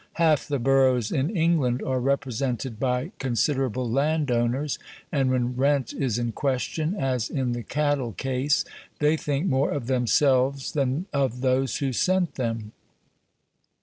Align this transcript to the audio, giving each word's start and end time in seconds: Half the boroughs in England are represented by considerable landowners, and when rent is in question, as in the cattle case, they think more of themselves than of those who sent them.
Half 0.13 0.47
the 0.47 0.57
boroughs 0.57 1.11
in 1.11 1.29
England 1.29 1.83
are 1.83 1.99
represented 1.99 2.79
by 2.79 3.11
considerable 3.19 3.87
landowners, 3.87 4.79
and 5.11 5.29
when 5.29 5.55
rent 5.55 5.93
is 5.93 6.17
in 6.17 6.31
question, 6.31 6.95
as 6.95 7.29
in 7.29 7.51
the 7.51 7.61
cattle 7.61 8.13
case, 8.13 8.65
they 8.97 9.15
think 9.15 9.45
more 9.45 9.69
of 9.69 9.85
themselves 9.85 10.71
than 10.71 11.05
of 11.13 11.41
those 11.41 11.77
who 11.77 11.93
sent 11.93 12.33
them. 12.33 12.71